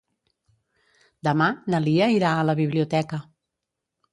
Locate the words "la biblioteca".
2.51-3.21